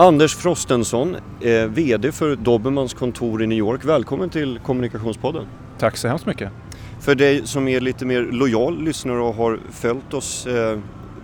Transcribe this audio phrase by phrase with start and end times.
[0.00, 3.84] Anders Frostensson, eh, VD för Dobermans kontor i New York.
[3.84, 5.46] Välkommen till Kommunikationspodden.
[5.78, 6.50] Tack så hemskt mycket.
[7.00, 10.78] För dig som är lite mer lojal lyssnare och har följt oss eh,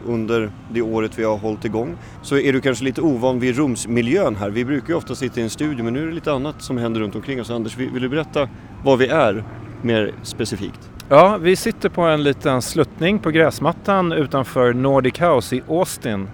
[0.06, 4.36] under det året vi har hållit igång så är du kanske lite ovan vid rumsmiljön
[4.36, 4.50] här.
[4.50, 6.78] Vi brukar ju ofta sitta i en studio men nu är det lite annat som
[6.78, 7.50] händer runt omkring oss.
[7.50, 8.48] Anders, vill du berätta
[8.84, 9.44] var vi är
[9.82, 10.90] mer specifikt?
[11.08, 16.28] Ja, vi sitter på en liten sluttning på gräsmattan utanför Nordic House i Austin,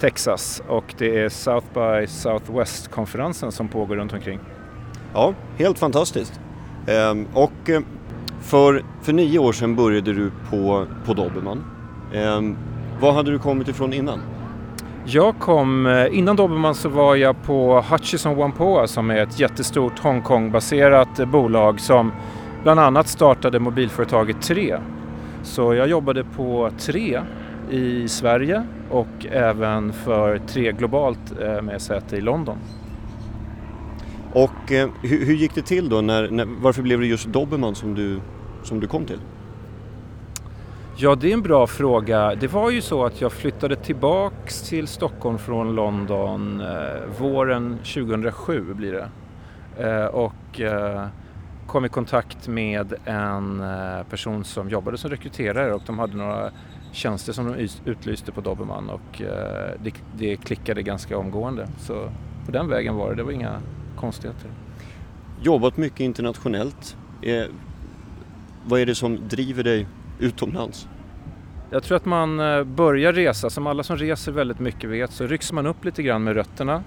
[0.00, 4.40] Texas och det är South by Southwest-konferensen som pågår runt omkring.
[5.14, 6.40] Ja, helt fantastiskt.
[6.86, 7.80] Ehm, och eh,
[8.40, 11.64] för, för nio år sedan började du på, på Dobermann.
[12.14, 12.56] Ehm,
[13.00, 14.20] var hade du kommit ifrån innan?
[15.04, 19.98] Jag kom, eh, innan Dobermann så var jag på Hutchison Whampoa som är ett jättestort
[19.98, 22.12] Hongkong-baserat bolag som
[22.62, 24.76] bland annat startade mobilföretaget 3.
[25.42, 27.20] Så jag jobbade på 3
[27.70, 32.58] i Sverige och även för 3 globalt eh, med säte i London.
[34.32, 36.00] Och eh, hur, hur, gick det till då?
[36.00, 38.20] När, när, varför blev det just Dobermann som du,
[38.62, 39.20] som du kom till?
[40.98, 42.34] Ja, det är en bra fråga.
[42.34, 48.74] Det var ju så att jag flyttade tillbaks till Stockholm från London eh, våren 2007
[48.74, 49.08] blir det.
[49.88, 51.06] Eh, och eh,
[51.66, 53.64] kom i kontakt med en
[54.10, 56.50] person som jobbade som rekryterare och de hade några
[56.96, 61.68] tjänster som de utlyste på Dobermann och eh, det, det klickade ganska omgående.
[61.78, 62.08] Så
[62.46, 63.60] på den vägen var det, det var inga
[63.96, 64.50] konstigheter.
[65.42, 66.96] Jobbat mycket internationellt.
[67.22, 67.44] Eh,
[68.64, 69.86] vad är det som driver dig
[70.18, 70.88] utomlands?
[71.70, 75.26] Jag tror att man eh, börjar resa, som alla som reser väldigt mycket vet, så
[75.26, 76.82] rycks man upp lite grann med rötterna.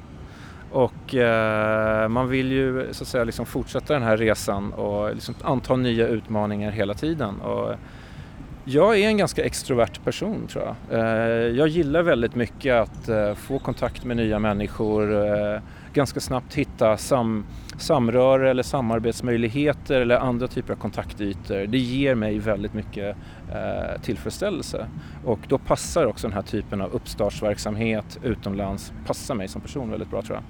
[0.72, 5.36] Och eh, man vill ju så att säga liksom fortsätta den här resan och liksom
[5.42, 7.42] anta nya utmaningar hela tiden.
[7.42, 7.76] Och
[8.72, 11.00] jag är en ganska extrovert person tror jag.
[11.00, 15.62] Eh, jag gillar väldigt mycket att eh, få kontakt med nya människor, eh,
[15.94, 17.46] ganska snabbt hitta sam
[17.78, 21.68] samröre eller samarbetsmöjligheter eller andra typer av kontaktytor.
[21.68, 23.16] Det ger mig väldigt mycket
[24.02, 24.88] tillfredsställelse
[25.26, 30.10] och då passar också den här typen av uppstartsverksamhet utomlands, passar mig som person väldigt
[30.10, 30.44] bra tror jag.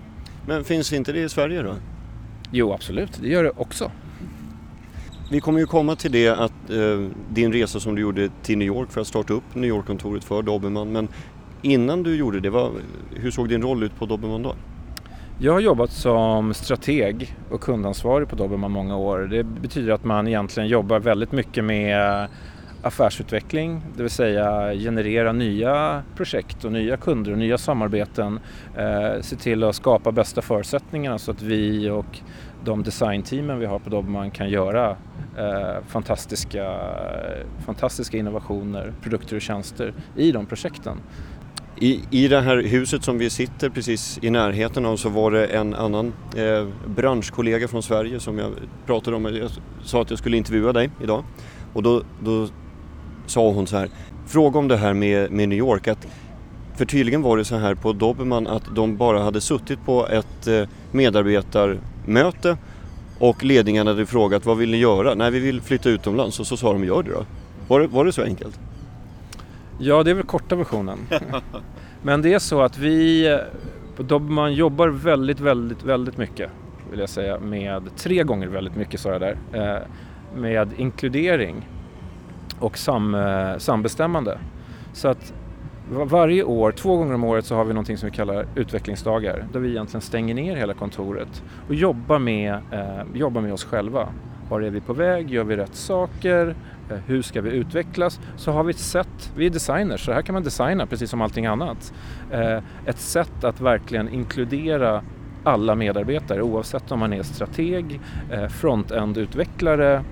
[0.48, 1.76] Men finns inte det i Sverige då?
[2.52, 3.92] Jo absolut, det gör det också.
[5.32, 8.68] Vi kommer ju komma till det att eh, din resa som du gjorde till New
[8.68, 10.92] York för att starta upp New York-kontoret för Dobermann.
[10.92, 11.08] Men
[11.62, 12.72] innan du gjorde det, vad,
[13.16, 14.56] hur såg din roll ut på Dobermann då?
[15.40, 19.20] Jag har jobbat som strateg och kundansvarig på Dobermann många år.
[19.20, 22.28] Det betyder att man egentligen jobbar väldigt mycket med
[22.82, 28.40] affärsutveckling, det vill säga generera nya projekt och nya kunder och nya samarbeten.
[28.78, 32.20] Eh, se till att skapa bästa förutsättningarna så att vi och
[32.64, 34.98] de designteamen vi har på Dobermann kan göra
[35.40, 36.80] eh, fantastiska,
[37.66, 40.98] fantastiska innovationer, produkter och tjänster i de projekten.
[41.82, 45.46] I, I det här huset som vi sitter precis i närheten av så var det
[45.46, 48.52] en annan eh, branschkollega från Sverige som jag
[48.86, 49.26] pratade om.
[49.26, 49.52] Jag
[49.84, 51.24] sa att jag skulle intervjua dig idag
[51.74, 52.48] och då, då
[53.26, 53.90] sa hon så här,
[54.28, 55.88] fråga om det här med, med New York.
[55.88, 56.08] Att,
[56.76, 60.48] för tydligen var det så här på Dobermann att de bara hade suttit på ett
[60.48, 62.58] eh, medarbetarmöte
[63.20, 65.16] och ledningen hade frågat vad vill ni göra?
[65.16, 67.26] Nej, vi vill flytta utomlands och så sa de gör det då.
[67.68, 68.60] Var det, var det så enkelt?
[69.80, 71.00] Ja, det är väl korta versionen.
[72.02, 73.40] Men det är så att vi
[73.98, 76.52] Dobermann jobbar väldigt, väldigt, väldigt mycket
[76.92, 79.82] vill jag säga med, tre gånger väldigt mycket sa jag där, eh,
[80.40, 81.68] med inkludering
[82.60, 84.40] och sam, eh, sambestämmande.
[84.94, 85.34] Så att
[85.92, 89.60] varje år, två gånger om året, så har vi någonting som vi kallar utvecklingsdagar där
[89.60, 94.08] vi egentligen stänger ner hela kontoret och jobbar med, eh, jobbar med oss själva.
[94.50, 95.32] Var är vi på väg?
[95.32, 96.56] Gör vi rätt saker?
[96.90, 98.20] Eh, hur ska vi utvecklas?
[98.36, 101.22] Så har vi ett sätt, vi är designers, så här kan man designa precis som
[101.22, 101.94] allting annat.
[102.32, 105.02] Eh, ett sätt att verkligen inkludera
[105.44, 108.00] alla medarbetare oavsett om man är strateg,
[108.32, 110.04] eh, front-end-utvecklare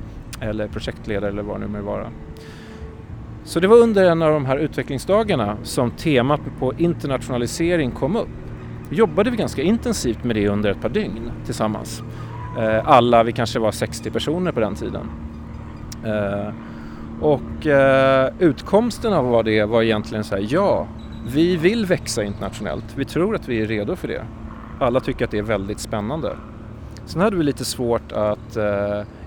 [0.41, 2.11] eller projektledare eller vad det nu må vara.
[3.47, 8.27] Så det var under en av de här utvecklingsdagarna som temat på internationalisering kom upp.
[8.89, 12.03] Då jobbade vi ganska intensivt med det under ett par dygn tillsammans.
[12.59, 15.09] Eh, alla, vi kanske var 60 personer på den tiden.
[16.05, 16.53] Eh,
[17.21, 20.87] och eh, utkomsten av vad det var egentligen så här, ja,
[21.33, 22.85] vi vill växa internationellt.
[22.95, 24.25] Vi tror att vi är redo för det.
[24.79, 26.35] Alla tycker att det är väldigt spännande.
[27.05, 28.57] Sen hade vi lite svårt att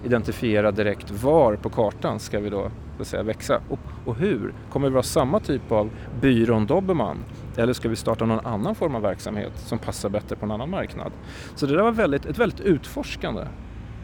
[0.05, 2.71] identifiera direkt var på kartan ska vi då
[3.01, 4.55] så att säga, växa och, och hur.
[4.71, 7.17] Kommer vi vara samma typ av byrån Dobermann
[7.57, 10.71] eller ska vi starta någon annan form av verksamhet som passar bättre på en annan
[10.71, 11.13] marknad?
[11.55, 13.43] Så det där var väldigt, ett väldigt utforskande,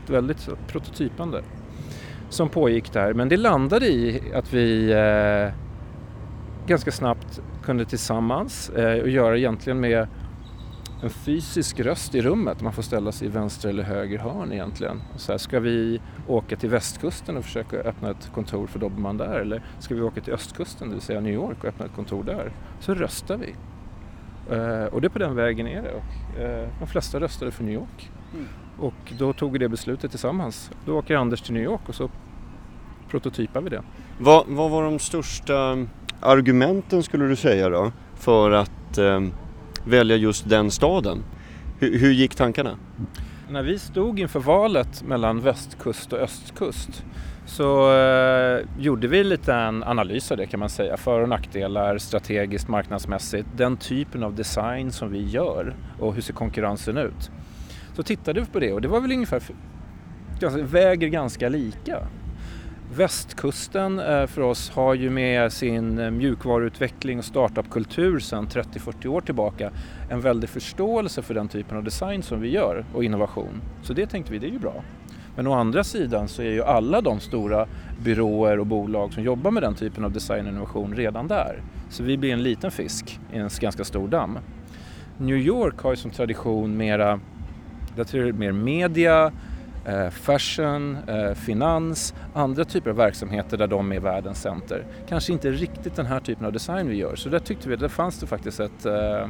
[0.04, 1.42] ett väldigt prototypande
[2.28, 3.14] som pågick där.
[3.14, 5.52] Men det landade i att vi eh,
[6.66, 10.08] ganska snabbt kunde tillsammans eh, och göra egentligen med
[11.02, 12.62] en fysisk röst i rummet.
[12.62, 15.02] Man får ställa sig i vänster eller höger hörn egentligen.
[15.16, 19.38] Så här, ska vi åka till västkusten och försöka öppna ett kontor för Dobermann där
[19.38, 22.24] eller ska vi åka till östkusten, det vill säga New York och öppna ett kontor
[22.24, 22.52] där?
[22.80, 23.54] Så röstar vi.
[24.50, 25.92] Uh, och det är på den vägen är det.
[25.92, 28.10] Och, uh, de flesta röstade för New York.
[28.34, 28.46] Mm.
[28.78, 30.70] Och då tog vi det beslutet tillsammans.
[30.84, 32.10] Då åker Anders till New York och så
[33.10, 33.82] prototypar vi det.
[34.18, 35.86] Vad, vad var de största
[36.20, 39.28] argumenten skulle du säga då för att uh,
[39.86, 41.24] välja just den staden?
[41.78, 42.78] Hur, hur gick tankarna?
[43.50, 47.04] När vi stod inför valet mellan västkust och östkust
[47.46, 50.96] så eh, gjorde vi lite en analys av det kan man säga.
[50.96, 56.32] För och nackdelar strategiskt, marknadsmässigt, den typen av design som vi gör och hur ser
[56.32, 57.30] konkurrensen ut.
[57.94, 59.42] Så tittade vi på det och det var väl ungefär,
[60.62, 61.98] väger ganska lika.
[62.96, 69.20] Västkusten eh, för oss har ju med sin eh, mjukvaruutveckling och startupkultur sedan 30-40 år
[69.20, 69.70] tillbaka
[70.10, 73.62] en väldig förståelse för den typen av design som vi gör och innovation.
[73.82, 74.84] Så det tänkte vi, det är ju bra.
[75.36, 77.66] Men å andra sidan så är ju alla de stora
[78.04, 81.62] byråer och bolag som jobbar med den typen av design och innovation redan där.
[81.90, 84.38] Så vi blir en liten fisk i en ganska stor damm.
[85.18, 87.20] New York har ju som tradition mera,
[87.96, 89.32] jag tror mer media,
[89.86, 94.86] Eh, fashion, eh, finans, andra typer av verksamheter där de är världens center.
[95.08, 97.80] Kanske inte riktigt den här typen av design vi gör, så där tyckte vi att
[97.80, 99.28] det fanns det faktiskt ett, eh,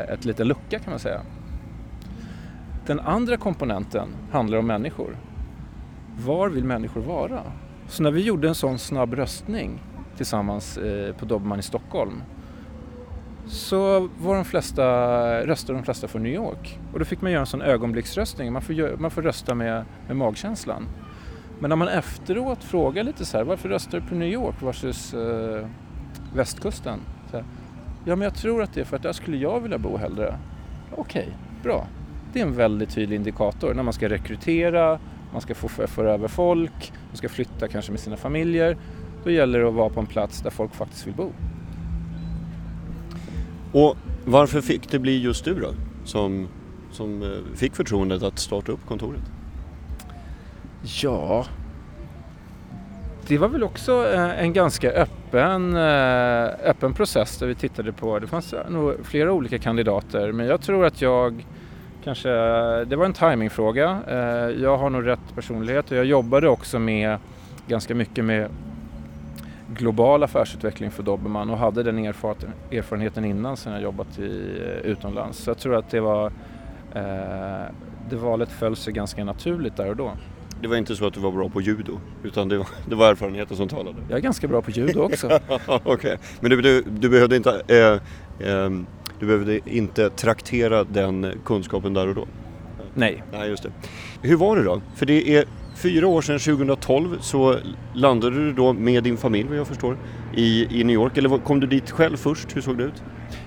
[0.00, 1.20] ett liten lucka kan man säga.
[2.86, 5.16] Den andra komponenten handlar om människor.
[6.24, 7.42] Var vill människor vara?
[7.88, 9.82] Så när vi gjorde en sån snabb röstning
[10.16, 10.78] tillsammans
[11.18, 12.22] på Dobermann i Stockholm
[13.48, 14.84] så var de flesta,
[15.46, 16.78] röstade de flesta för New York.
[16.92, 20.16] Och då fick man göra en sån ögonblicksröstning, man får, man får rösta med, med
[20.16, 20.86] magkänslan.
[21.60, 25.14] Men när man efteråt frågar lite så här, varför röstar du på New York versus
[25.14, 25.66] eh,
[26.34, 27.00] västkusten?
[27.32, 27.44] Här,
[28.04, 30.38] ja, men jag tror att det är för att där skulle jag vilja bo hellre.
[30.96, 31.86] Okej, okay, bra.
[32.32, 34.98] Det är en väldigt tydlig indikator när man ska rekrytera,
[35.32, 38.76] man ska få föra över folk, man ska flytta kanske med sina familjer.
[39.24, 41.32] Då gäller det att vara på en plats där folk faktiskt vill bo.
[43.72, 45.74] Och varför fick det bli just du då
[46.04, 46.48] som,
[46.92, 49.22] som eh, fick förtroendet att starta upp kontoret?
[51.02, 51.46] Ja,
[53.26, 58.18] det var väl också eh, en ganska öppen, eh, öppen process där vi tittade på,
[58.18, 61.46] det fanns nog flera olika kandidater men jag tror att jag
[62.04, 62.28] kanske,
[62.84, 63.98] det var en timingfråga.
[64.58, 67.18] Jag har nog rätt personlighet och jag jobbade också med
[67.66, 68.48] ganska mycket med
[69.74, 75.38] global affärsutveckling för Dobermann och hade den erfarenheten innan sen jag jobbat i, eh, utomlands.
[75.38, 76.26] Så jag tror att det var,
[76.94, 77.72] eh,
[78.10, 80.12] det valet föll sig ganska naturligt där och då.
[80.62, 83.10] Det var inte så att du var bra på judo, utan det var, det var
[83.10, 83.96] erfarenheten som talade?
[84.08, 85.26] Jag är ganska bra på judo också.
[85.66, 86.16] Okej, okay.
[86.40, 88.70] men du, du, du, behövde inte, eh, eh,
[89.20, 92.26] du behövde inte traktera den kunskapen där och då?
[92.94, 93.22] Nej.
[93.32, 93.70] Nej, just det.
[94.22, 94.82] Hur var det då?
[94.94, 95.44] För det är
[95.78, 97.56] fyra år sedan, 2012, så
[97.94, 99.96] landade du då med din familj vad jag förstår
[100.34, 101.16] i, i New York.
[101.16, 102.56] Eller kom du dit själv först?
[102.56, 103.02] Hur såg det ut?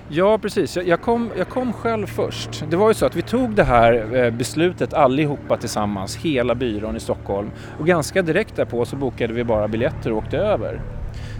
[0.08, 2.64] Ja precis, jag kom, jag kom själv först.
[2.70, 6.96] Det var ju så att vi tog det här eh, beslutet allihopa tillsammans, hela byrån
[6.96, 7.50] i Stockholm.
[7.78, 10.80] Och ganska direkt därpå så bokade vi bara biljetter och åkte över.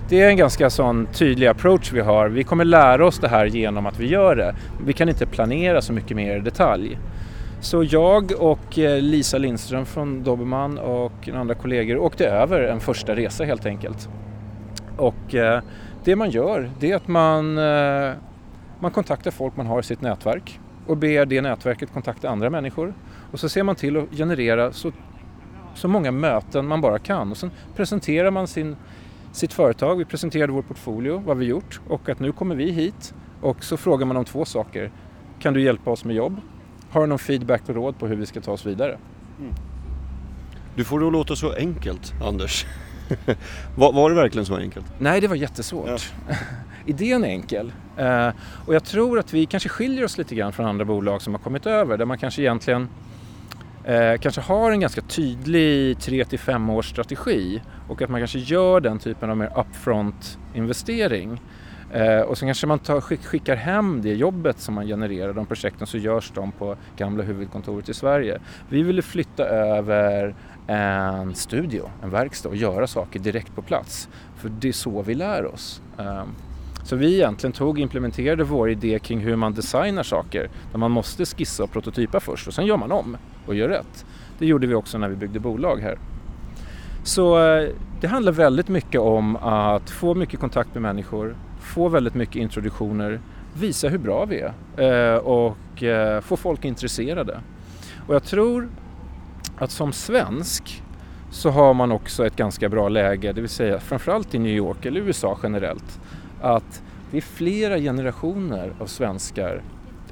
[0.09, 2.29] Det är en ganska sån tydlig approach vi har.
[2.29, 4.55] Vi kommer lära oss det här genom att vi gör det.
[4.87, 6.99] Vi kan inte planera så mycket mer i detalj.
[7.63, 13.17] Så jag och eh, Lisa Lindström från Dobermann och andra kollegor åkte över en första
[13.17, 14.09] resa helt enkelt.
[14.97, 15.63] Och eh,
[16.05, 18.13] det man gör det är att man, eh,
[18.81, 22.95] man kontaktar folk man har i sitt nätverk och ber det nätverket kontakta andra människor.
[23.33, 24.93] Och så ser man till att generera så,
[25.75, 28.77] så många möten man bara kan och sen presenterar man sin,
[29.33, 33.15] sitt företag, vi presenterade vår portfolio, vad vi gjort och att nu kommer vi hit
[33.41, 34.91] och så frågar man om två saker.
[35.39, 36.41] Kan du hjälpa oss med jobb?
[36.93, 38.99] Har du någon feedback och råd på hur vi ska ta oss vidare?
[39.39, 39.55] Mm.
[40.77, 42.67] Du får det att låta så enkelt, Anders.
[43.77, 44.87] var, var, det verkligen så enkelt?
[44.99, 46.13] Nej, det var jättesvårt.
[46.29, 46.35] Ja.
[46.87, 47.73] Idén är enkel.
[48.01, 48.29] Uh,
[48.67, 51.41] och jag tror att vi kanske skiljer oss lite grann från andra bolag som har
[51.41, 52.89] kommit över där man kanske egentligen
[53.89, 58.39] uh, kanske har en ganska tydlig 3 till 5 års strategi och att man kanske
[58.39, 61.41] gör den typen av mer upfront investering.
[61.93, 65.87] Eh, och sen kanske man tar, skickar hem det jobbet som man genererar, de projekten,
[65.87, 68.41] så görs de på gamla huvudkontoret i Sverige.
[68.69, 70.35] Vi ville flytta över
[70.67, 74.09] en studio, en verkstad och göra saker direkt på plats.
[74.37, 75.83] För det är så vi lär oss.
[75.99, 76.29] Ehm,
[76.85, 80.51] så vi egentligen tog och implementerade vår idé kring hur man designar saker.
[80.73, 84.07] Där man måste skissa och prototypa först och sen gör man om och gör rätt.
[84.39, 85.99] Det gjorde vi också när vi byggde bolag här.
[87.05, 87.69] Så eh,
[88.01, 93.21] det handlar väldigt mycket om att få mycket kontakt med människor, få väldigt mycket introduktioner,
[93.55, 97.41] visa hur bra vi är eh, och eh, få folk intresserade.
[98.07, 98.69] Och jag tror
[99.59, 100.83] att som svensk
[101.31, 104.87] så har man också ett ganska bra läge, det vill säga framförallt i New York
[104.87, 106.01] eller USA generellt,
[106.41, 109.63] att det är flera generationer av svenskar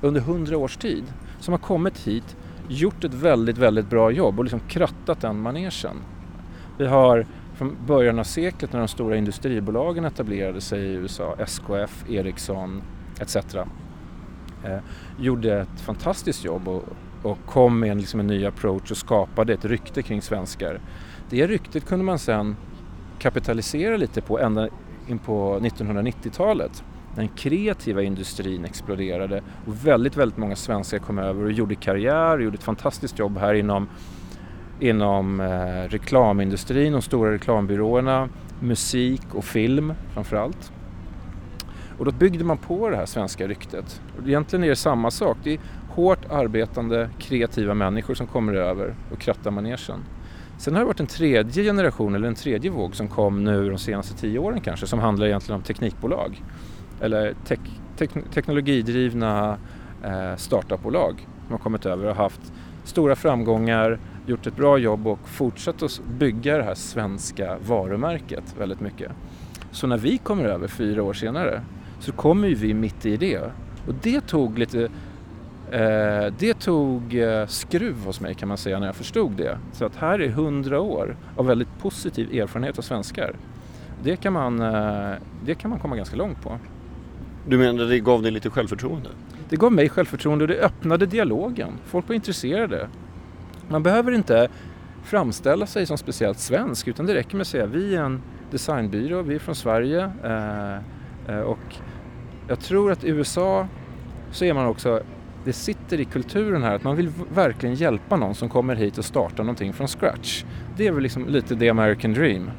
[0.00, 1.04] under hundra års tid
[1.40, 2.36] som har kommit hit,
[2.68, 5.96] gjort ett väldigt, väldigt bra jobb och liksom krattat den manegen.
[6.78, 7.26] Vi har
[7.60, 12.82] från början av seklet när de stora industribolagen etablerade sig i USA, SKF, Ericsson
[13.20, 13.36] etc.
[13.54, 14.78] Eh,
[15.18, 16.84] gjorde ett fantastiskt jobb och,
[17.22, 20.80] och kom med en, liksom en ny approach och skapade ett rykte kring svenskar.
[21.30, 22.56] Det ryktet kunde man sen
[23.18, 24.68] kapitalisera lite på ända
[25.08, 26.84] in på 1990-talet
[27.16, 32.42] den kreativa industrin exploderade och väldigt, väldigt många svenskar kom över och gjorde karriär och
[32.42, 33.88] gjorde ett fantastiskt jobb här inom,
[34.80, 38.28] inom eh, reklamindustrin, de stora reklambyråerna,
[38.60, 40.72] musik och film framförallt.
[41.98, 44.02] Och då byggde man på det här svenska ryktet.
[44.18, 45.36] Och egentligen är det samma sak.
[45.42, 50.04] Det är hårt arbetande, kreativa människor som kommer över och krattar manegen.
[50.58, 53.78] Sen har det varit en tredje generation, eller en tredje våg som kom nu de
[53.78, 56.42] senaste tio åren kanske, som handlar egentligen om teknikbolag
[57.00, 57.60] eller tek
[57.96, 59.58] tek teknologidrivna
[60.04, 62.52] eh, startupbolag som har kommit över och haft
[62.84, 68.80] stora framgångar, gjort ett bra jobb och fortsatt att bygga det här svenska varumärket väldigt
[68.80, 69.12] mycket.
[69.72, 71.62] Så när vi kommer över fyra år senare
[72.00, 73.40] så kommer ju vi mitt i det.
[73.86, 74.82] Och det tog lite
[75.70, 79.58] eh, det tog eh, skruv hos mig kan man säga när jag förstod det.
[79.72, 83.34] Så att här är hundra år av väldigt positiv erfarenhet av svenskar.
[84.02, 86.58] Det kan man, eh, det kan man komma ganska långt på.
[87.46, 89.08] Du menar det gav dig lite självförtroende?
[89.48, 91.72] Det gav mig självförtroende och det öppnade dialogen.
[91.84, 92.88] Folk var intresserade.
[93.70, 94.48] Man behöver inte
[95.02, 99.22] framställa sig som speciellt svensk utan det räcker med att säga vi är en designbyrå,
[99.22, 100.74] vi är från Sverige eh,
[101.34, 101.58] eh och
[102.48, 103.68] jag tror att i USA
[104.30, 105.00] så är man också,
[105.44, 109.04] det sitter i kulturen här att man vill verkligen hjälpa någon som kommer hit och
[109.04, 110.44] startar någonting från scratch.
[110.76, 112.50] Det är väl liksom lite the American dream.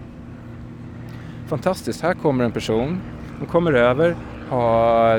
[1.47, 3.01] Fantastiskt, här kommer en person,
[3.39, 4.15] hon kommer över,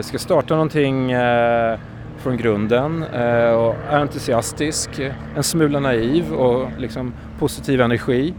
[0.03, 1.79] ska starta någonting eh,
[2.23, 5.01] från grunden eh, och är entusiastisk,
[5.37, 8.35] en smula naiv och liksom positiv energi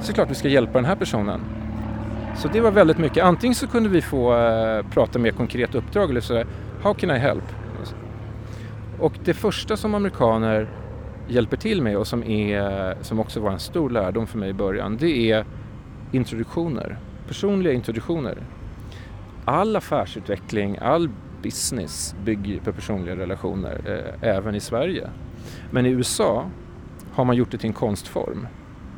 [0.00, 1.40] så klart vi ska hjälpa den här personen.
[2.36, 3.24] Så det var väldigt mycket.
[3.24, 6.46] Antingen så kunde vi få eh, prata mer konkret uppdrag eller sådär,
[6.82, 7.44] How can I help?
[9.00, 10.68] Och det första som amerikaner
[11.28, 14.52] hjälper till med och som, är, som också var en stor lärdom för mig i
[14.52, 15.44] början, det är
[16.12, 16.98] introduktioner.
[17.28, 18.38] Personliga introduktioner
[19.44, 21.08] all affärsutveckling, all
[21.42, 25.10] business bygger på personliga relationer, eh, även i Sverige.
[25.70, 26.46] Men i USA
[27.12, 28.46] har man gjort det till en konstform.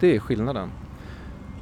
[0.01, 0.71] Det är skillnaden.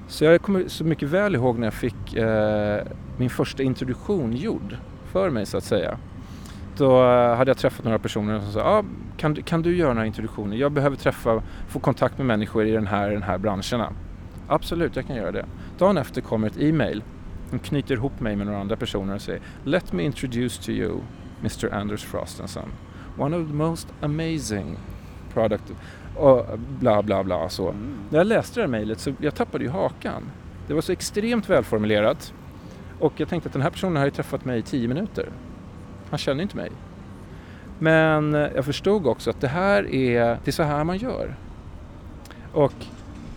[0.09, 2.87] Så jag kommer så mycket väl ihåg när jag fick eh,
[3.17, 4.77] min första introduktion gjord
[5.13, 5.99] för mig så att säga.
[6.77, 8.85] Då eh, hade jag träffat några personer som sa ah,
[9.17, 10.57] kan, du, kan du göra några introduktioner?
[10.57, 13.93] Jag behöver träffa, få kontakt med människor i den här, den här branscherna.
[14.49, 15.45] Absolut, jag kan göra det.
[15.79, 17.03] Dagen efter kommer ett e-mail
[17.53, 21.01] de knyter ihop mig med några andra personer och säger Let me introduce to you
[21.41, 22.73] Mr Anders Frost and Son.
[23.19, 24.77] One of the most amazing
[25.33, 25.73] product
[26.17, 27.69] och bla bla bla så.
[27.69, 27.95] Mm.
[28.11, 30.23] När jag läste det här mejlet så jag tappade ju hakan.
[30.67, 32.35] Det var så extremt välformulerat
[32.99, 35.29] och jag tänkte att den här personen har ju träffat mig i tio minuter.
[36.11, 36.71] Han känner inte mig.
[37.79, 41.35] Men jag förstod också att det här är, det är så här man gör.
[42.53, 42.75] Och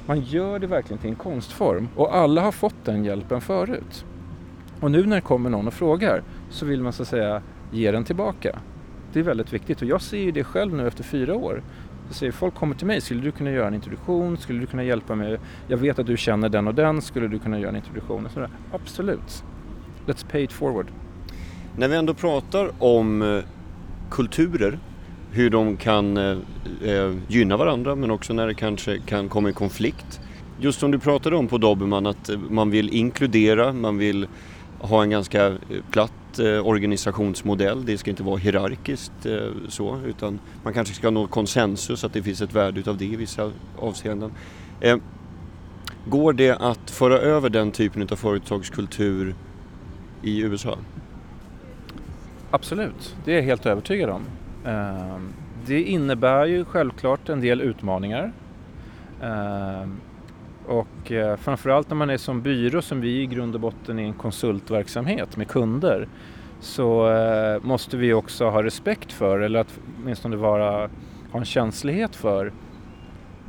[0.06, 4.06] man gör det verkligen till en konstform och alla har fått den hjälpen förut.
[4.80, 7.92] Och nu när det kommer någon och frågar så vill man så att säga ge
[7.92, 8.60] den tillbaka.
[9.14, 11.64] Det är väldigt viktigt och jag ser ju det själv nu efter fyra år.
[12.08, 14.38] Jag säger, folk kommer till mig, skulle du kunna göra en introduktion?
[14.38, 15.40] Skulle du kunna hjälpa mig?
[15.68, 18.28] Jag vet att du känner den och den, skulle du kunna göra en introduktion?
[18.34, 19.44] Så Absolut.
[20.06, 20.88] Let's pay it forward.
[21.78, 23.44] När vi ändå pratar om eh,
[24.10, 24.80] kulturer
[25.36, 26.38] hur de kan eh,
[26.84, 30.20] eh, gynna varandra men också när det kanske kan komma i konflikt.
[30.60, 34.28] Just som du pratade om på Dobermann att eh, man vill inkludera, man vill
[34.80, 35.58] ha en ganska eh,
[35.92, 37.86] platt eh, organisationsmodell.
[37.86, 42.24] Det ska inte vara hierarkiskt eh, så utan man kanske ska nå konsensus att det
[42.24, 44.32] finns ett värde utav det i vissa avseenden.
[44.82, 44.98] Eh,
[46.06, 49.36] går det att föra över den typen av företagskultur
[50.22, 50.78] i USA?
[52.52, 54.22] Absolut, det är jag helt övertygad om.
[54.66, 55.34] Ehm,
[55.66, 58.32] det innebär ju självklart en del utmaningar.
[59.24, 60.00] Ehm,
[60.68, 64.04] och eh, framförallt när man är som byrå som vi i grund och botten är
[64.04, 66.08] en konsultverksamhet med kunder
[66.60, 70.90] så eh, måste vi också ha respekt för eller att åtminstone vara,
[71.32, 72.54] ha en känslighet för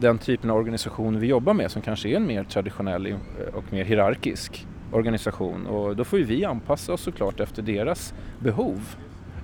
[0.00, 3.16] den typen av organisation vi jobbar med som kanske är en mer traditionell eh,
[3.54, 8.96] och mer hierarkisk organisation och då får ju vi anpassa oss såklart efter deras behov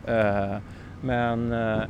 [0.06, 0.56] Eh,
[1.02, 1.82] men eh,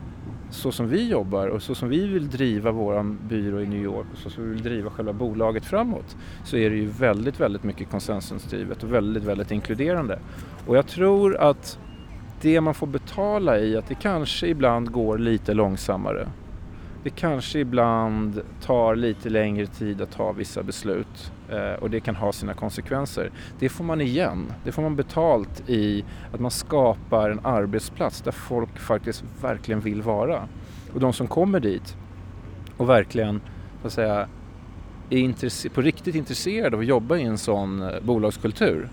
[0.51, 4.07] så som vi jobbar och så som vi vill driva vår byrå i New York
[4.13, 7.63] och så som vi vill driva själva bolaget framåt så är det ju väldigt, väldigt
[7.63, 10.19] mycket konsensusdrivet och väldigt, väldigt inkluderande.
[10.67, 11.79] Och jag tror att
[12.41, 16.29] det man får betala i att det kanske ibland går lite långsammare.
[17.05, 22.17] Det kanske ibland tar lite längre tid att ta vissa beslut eh, och det kan
[22.17, 23.31] ha sina konsekvenser.
[23.59, 24.53] Det får man igen.
[24.65, 30.03] Det får man betalt i att man skapar en arbetsplats där folk faktiskt verkligen vill
[30.03, 30.49] vara.
[30.95, 31.97] Och de som kommer dit
[32.77, 33.41] och verkligen
[33.81, 34.29] så att säga,
[35.11, 38.89] är på riktigt intresserade av att jobba i en sån eh, bolagskultur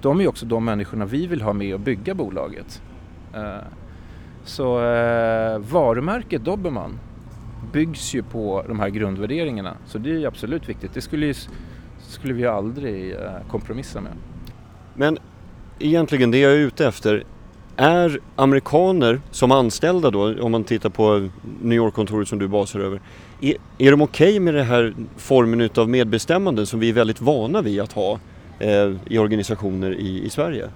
[0.00, 2.82] de är också de människorna vi vill ha med och bygga bolaget.
[3.34, 3.58] Eh,
[4.44, 4.74] så
[5.58, 6.98] varumärket Dobermann
[7.76, 9.76] byggs ju på de här grundvärderingarna.
[9.86, 10.94] Så det är absolut viktigt.
[10.94, 11.34] Det skulle,
[11.98, 13.18] skulle vi aldrig eh,
[13.50, 14.12] kompromissa med.
[14.94, 15.18] Men
[15.78, 17.24] egentligen det jag är ute efter
[17.76, 21.28] är amerikaner som anställda då, om man tittar på
[21.62, 23.00] New York-kontoret som du basar över,
[23.40, 27.20] är, är de okej okay med den här formen av medbestämmande som vi är väldigt
[27.20, 28.18] vana vid att ha
[28.58, 30.68] eh, i organisationer i, i Sverige?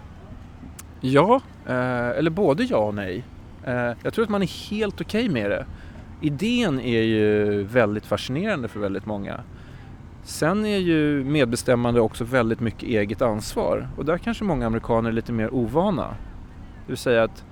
[1.00, 3.24] Ja, eh, eller både ja och nej.
[3.64, 5.66] Eh, jag tror att man är helt okej okay med det.
[6.20, 9.40] Idén är ju väldigt fascinerande för väldigt många.
[10.22, 15.12] Sen är ju medbestämmande också väldigt mycket eget ansvar och där kanske många amerikaner är
[15.12, 16.06] lite mer ovana.
[16.86, 17.44] Det vill säga att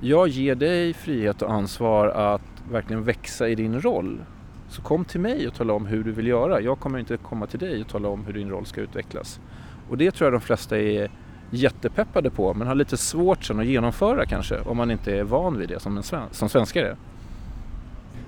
[0.00, 4.20] jag ger dig frihet och ansvar att verkligen växa i din roll.
[4.68, 6.60] Så kom till mig och tala om hur du vill göra.
[6.60, 9.40] Jag kommer inte komma till dig och tala om hur din roll ska utvecklas.
[9.88, 11.10] Och det tror jag de flesta är
[11.50, 15.58] jättepeppade på men har lite svårt sen att genomföra kanske om man inte är van
[15.58, 16.96] vid det som, en sven som svenskar är.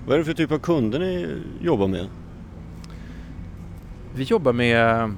[0.05, 2.07] Vad är det för typ av kunder ni jobbar med?
[4.15, 5.11] Vi jobbar med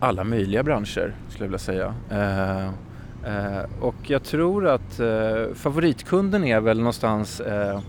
[0.00, 1.94] alla möjliga branscher skulle jag vilja säga.
[2.10, 2.66] Eh,
[3.24, 7.80] eh, och jag tror att eh, favoritkunden är väl någonstans eh,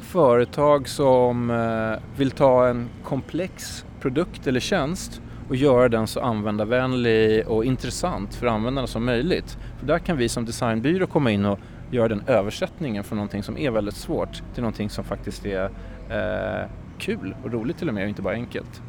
[0.00, 7.48] företag som eh, vill ta en komplex produkt eller tjänst och göra den så användarvänlig
[7.48, 9.58] och intressant för användarna som möjligt.
[9.78, 11.58] För där kan vi som designbyrå komma in och
[11.90, 15.64] göra den översättningen från någonting som är väldigt svårt till någonting som faktiskt är
[16.10, 18.82] eh, kul och roligt till och med och inte bara enkelt.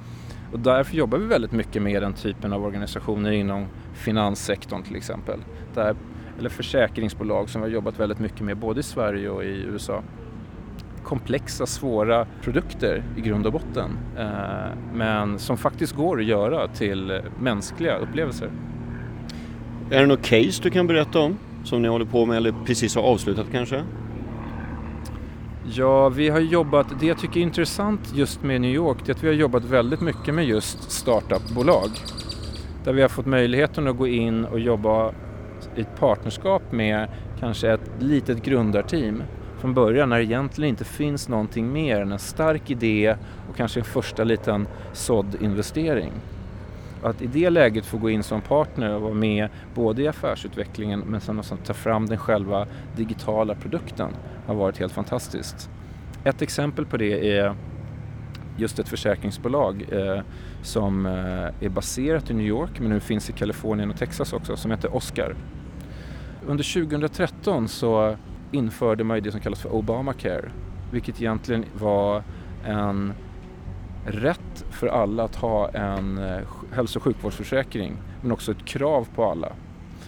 [0.52, 5.40] Och därför jobbar vi väldigt mycket med den typen av organisationer inom finanssektorn till exempel.
[5.74, 5.96] Där,
[6.40, 10.04] eller försäkringsbolag som vi har jobbat väldigt mycket med både i Sverige och i USA
[11.04, 13.98] komplexa, svåra produkter i grund och botten.
[14.18, 14.28] Eh,
[14.94, 18.52] men som faktiskt går att göra till mänskliga upplevelser.
[19.92, 22.96] Är det något case du kan berätta om som ni håller på med eller precis
[22.96, 23.84] har avslutat kanske?
[25.74, 29.16] Ja, vi har jobbat, det jag tycker är intressant just med New York det är
[29.16, 31.90] att vi har jobbat väldigt mycket med just startupbolag.
[32.84, 35.12] Där vi har fått möjligheten att gå in och jobba
[35.76, 39.24] i ett partnerskap med kanske ett litet grundarteam
[39.60, 43.16] från början när det egentligen inte finns någonting mer än en stark idé
[43.50, 46.12] och kanske en första liten sådd-investering.
[47.04, 51.00] Att i det läget få gå in som partner och vara med både i affärsutvecklingen
[51.00, 54.10] men sen också ta fram den själva digitala produkten
[54.48, 55.70] har varit helt fantastiskt.
[56.24, 57.56] Ett exempel på det är
[58.58, 60.22] just ett försäkringsbolag eh,
[60.62, 64.58] som eh, är baserat i New York men nu finns i Kalifornien och Texas också
[64.58, 65.36] som heter Oscar.
[66.48, 68.18] Under 2013 så
[68.52, 70.52] införde man ju det som kallas för Obamacare,
[70.92, 72.24] vilket egentligen var
[72.66, 73.14] en
[74.06, 74.49] rätt
[74.80, 79.52] för alla att ha en eh, hälso och sjukvårdsförsäkring, men också ett krav på alla.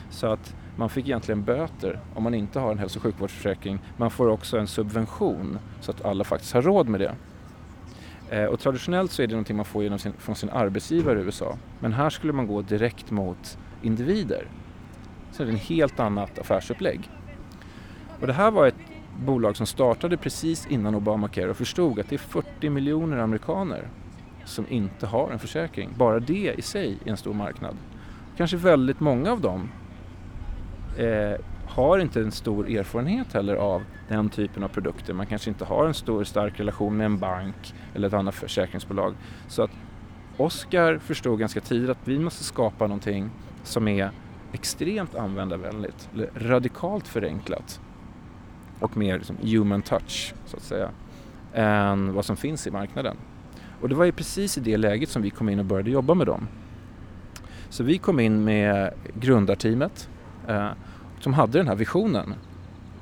[0.10, 3.80] Så att man fick egentligen böter om man inte har en hälso och sjukvårdsförsäkring.
[3.98, 7.16] Man får också en subvention så att alla faktiskt har råd med det.
[8.30, 11.24] Eh, och traditionellt så är det någonting man får genom sin, från sin arbetsgivare i
[11.24, 11.58] USA.
[11.80, 14.46] Men här skulle man gå direkt mot individer.
[15.32, 17.10] Så det är ett helt annat affärsupplägg.
[18.20, 18.76] Och det här var ett
[19.20, 23.88] bolag som startade precis innan Obamacare och förstod att det är 40 miljoner amerikaner
[24.46, 25.90] som inte har en försäkring.
[25.98, 27.78] Bara det i sig är en stor marknad.
[28.38, 29.70] Kanske väldigt många av dem
[30.98, 35.14] eh, har inte en stor erfarenhet heller av den typen av produkter.
[35.14, 39.16] Man kanske inte har en stor stark relation med en bank eller ett annat försäkringsbolag.
[39.48, 39.72] Så att
[40.38, 43.30] Oscar förstod ganska tidigt att vi måste skapa någonting
[43.64, 44.12] som är
[44.54, 47.82] extremt användarvänligt, radikalt förenklat
[48.80, 50.90] och mer liksom human touch så att säga
[51.54, 53.18] än vad som finns i marknaden.
[53.82, 56.14] Och det var ju precis i det läget som vi kom in och började jobba
[56.14, 56.48] med dem.
[57.70, 60.10] Så vi kom in med grundarteamet
[60.48, 60.70] eh,
[61.20, 62.34] som hade den här visionen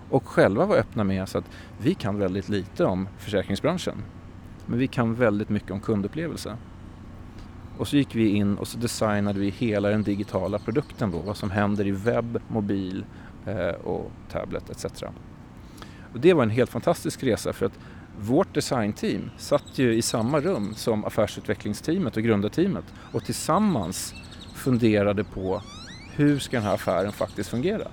[0.09, 1.49] och själva var öppna med så att
[1.81, 3.95] vi kan väldigt lite om försäkringsbranschen.
[4.65, 6.57] Men vi kan väldigt mycket om kundupplevelse.
[7.77, 11.37] Och så gick vi in och så designade vi hela den digitala produkten då, vad
[11.37, 13.05] som händer i webb, mobil
[13.45, 15.03] eh, och tablet etc.
[16.13, 17.79] Och det var en helt fantastisk resa för att
[18.21, 24.13] vårt designteam satt ju i samma rum som affärsutvecklingsteamet och grundarteamet och tillsammans
[24.55, 25.61] funderade på
[26.15, 27.87] hur ska den här affären faktiskt fungera.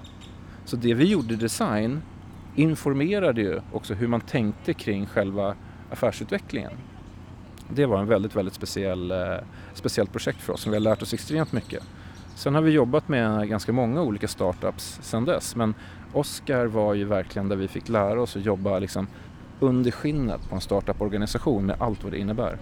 [0.64, 2.02] Så det vi gjorde i design
[2.54, 5.54] informerade ju också hur man tänkte kring själva
[5.90, 6.72] affärsutvecklingen.
[7.70, 9.36] Det var en väldigt, väldigt speciell, eh,
[9.74, 11.82] speciellt projekt för oss som vi har lärt oss extremt mycket.
[12.34, 15.74] Sen har vi jobbat med ganska många olika startups sedan dess men
[16.12, 19.06] Oscar var ju verkligen där vi fick lära oss att jobba liksom
[19.60, 22.58] under skinnet på en startup-organisation med allt vad det innebär.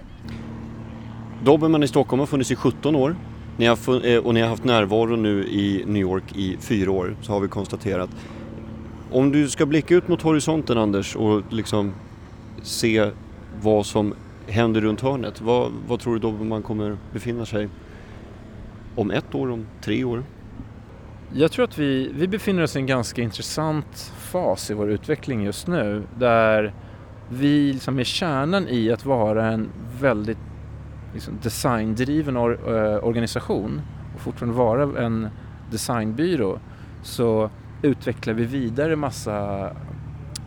[1.45, 3.17] Dobermann i Stockholm har funnits i 17 år
[3.57, 7.17] ni har, eh, och ni har haft närvaro nu i New York i fyra år
[7.23, 8.11] så har vi konstaterat.
[9.11, 11.93] Om du ska blicka ut mot horisonten Anders och liksom
[12.63, 13.11] se
[13.63, 14.15] vad som
[14.47, 15.41] händer runt hörnet.
[15.41, 17.69] Vad, vad tror du Dobermann kommer befinna sig
[18.95, 20.23] om ett år, om tre år?
[21.37, 25.43] Jag tror att vi, vi befinner oss i en ganska intressant fas i vår utveckling
[25.43, 26.75] just nu där
[27.29, 29.69] vi liksom är kärnan i att vara en
[30.01, 30.39] väldigt
[31.15, 33.81] liksom designdriven or, eh, organisation
[34.15, 35.29] och fortfarande vara en
[35.71, 36.59] designbyrå
[37.03, 37.51] så
[37.83, 39.71] utvecklar vi vidare massa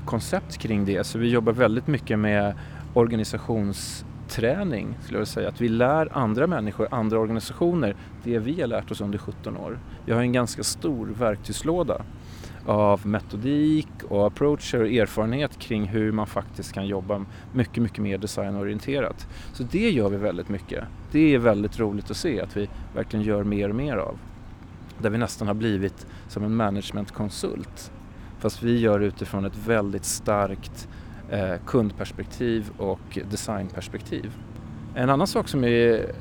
[0.06, 1.04] koncept kring det.
[1.04, 2.54] Så vi jobbar väldigt mycket med
[2.93, 5.50] organisations träning, skulle jag vilja säga.
[5.50, 9.80] Att vi lär andra människor, andra organisationer det vi har lärt oss under 17 år.
[10.06, 12.02] Vi har en ganska stor verktygslåda
[12.66, 18.18] av metodik och approacher och erfarenhet kring hur man faktiskt kan jobba mycket, mycket mer
[18.18, 19.28] designorienterat.
[19.54, 20.84] Så det gör vi väldigt mycket.
[21.12, 24.20] Det är väldigt roligt att se att vi verkligen gör mer och mer av.
[25.00, 27.92] Där vi nästan har blivit som en managementkonsult.
[28.40, 30.88] Fast vi gör utifrån ett väldigt starkt
[31.30, 34.32] Eh, kundperspektiv och designperspektiv.
[34.96, 36.12] En annan sak som är,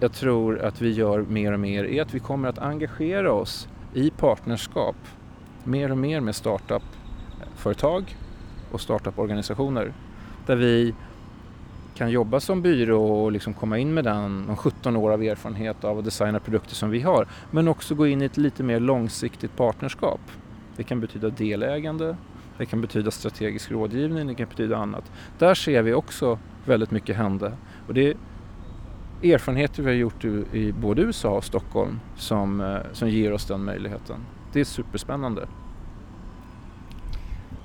[0.00, 3.68] jag tror att vi gör mer och mer är att vi kommer att engagera oss
[3.94, 4.96] i partnerskap
[5.64, 8.16] mer och mer med startup-företag
[8.70, 9.92] och startup-organisationer
[10.46, 10.94] där vi
[11.94, 15.84] kan jobba som byrå och liksom komma in med den, de 17 år av erfarenhet
[15.84, 18.80] av att designa produkter som vi har men också gå in i ett lite mer
[18.80, 20.20] långsiktigt partnerskap.
[20.76, 22.16] Det kan betyda delägande,
[22.58, 25.12] det kan betyda strategisk rådgivning, det kan betyda annat.
[25.38, 27.52] Där ser vi också väldigt mycket hända.
[27.88, 28.16] Och det är
[29.34, 33.64] erfarenheter vi har gjort i både USA och Stockholm som, eh, som ger oss den
[33.64, 34.20] möjligheten
[34.54, 35.46] det är superspännande.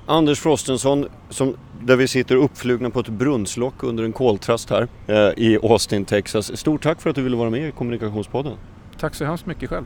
[0.06, 5.15] Anders Frostenson, som, där vi sitter uppflugna på ett brunnslock under en koltrast här eh,
[5.15, 6.58] i Austin, Texas.
[6.58, 8.54] Stort tack för att du ville vara med i Kommunikationspodden.
[8.99, 9.86] Tack så hemskt mycket själv.